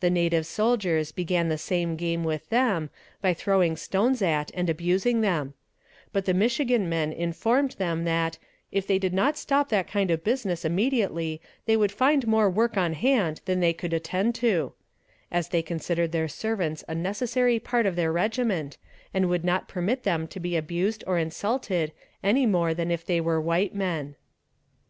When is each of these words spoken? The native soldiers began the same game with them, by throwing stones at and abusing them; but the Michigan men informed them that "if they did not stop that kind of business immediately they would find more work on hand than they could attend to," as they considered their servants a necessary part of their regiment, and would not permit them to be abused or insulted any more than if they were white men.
The 0.00 0.10
native 0.10 0.44
soldiers 0.44 1.12
began 1.12 1.48
the 1.48 1.56
same 1.56 1.96
game 1.96 2.24
with 2.24 2.46
them, 2.50 2.90
by 3.22 3.32
throwing 3.32 3.74
stones 3.74 4.20
at 4.20 4.50
and 4.52 4.68
abusing 4.68 5.22
them; 5.22 5.54
but 6.12 6.26
the 6.26 6.34
Michigan 6.34 6.90
men 6.90 7.10
informed 7.10 7.70
them 7.78 8.04
that 8.04 8.36
"if 8.70 8.86
they 8.86 8.98
did 8.98 9.14
not 9.14 9.38
stop 9.38 9.70
that 9.70 9.88
kind 9.88 10.10
of 10.10 10.22
business 10.22 10.66
immediately 10.66 11.40
they 11.64 11.74
would 11.74 11.90
find 11.90 12.26
more 12.26 12.50
work 12.50 12.76
on 12.76 12.92
hand 12.92 13.40
than 13.46 13.60
they 13.60 13.72
could 13.72 13.94
attend 13.94 14.34
to," 14.34 14.74
as 15.30 15.48
they 15.48 15.62
considered 15.62 16.12
their 16.12 16.28
servants 16.28 16.84
a 16.86 16.94
necessary 16.94 17.58
part 17.58 17.86
of 17.86 17.96
their 17.96 18.12
regiment, 18.12 18.76
and 19.14 19.30
would 19.30 19.42
not 19.42 19.68
permit 19.68 20.02
them 20.02 20.28
to 20.28 20.38
be 20.38 20.54
abused 20.54 21.02
or 21.06 21.16
insulted 21.18 21.92
any 22.22 22.44
more 22.44 22.74
than 22.74 22.90
if 22.90 23.06
they 23.06 23.22
were 23.22 23.40
white 23.40 23.74
men. 23.74 24.16